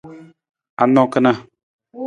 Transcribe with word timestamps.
Anang 0.81 1.07
kana? 1.13 1.31